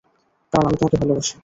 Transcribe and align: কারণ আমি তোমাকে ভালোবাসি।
কারণ 0.53 0.65
আমি 0.67 0.77
তোমাকে 0.79 0.97
ভালোবাসি। 1.01 1.33